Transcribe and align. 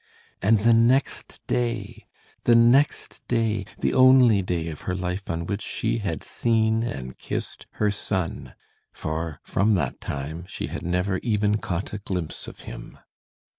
And 0.41 0.61
the 0.61 0.73
next 0.73 1.45
day! 1.45 2.07
the 2.45 2.55
next 2.55 3.21
day! 3.27 3.67
the 3.81 3.93
only 3.93 4.41
day 4.41 4.69
of 4.69 4.81
her 4.89 4.95
life 4.95 5.29
on 5.29 5.45
which 5.45 5.61
she 5.61 5.99
had 5.99 6.23
seen 6.23 6.81
and 6.81 7.19
kissed 7.19 7.67
her 7.73 7.91
son; 7.91 8.55
for, 8.91 9.39
from 9.43 9.75
that 9.75 10.01
time, 10.01 10.45
she 10.47 10.65
had 10.73 10.81
never 10.81 11.19
even 11.19 11.57
caught 11.59 11.93
a 11.93 11.99
glimpse 11.99 12.47
of 12.47 12.61
him. 12.61 12.97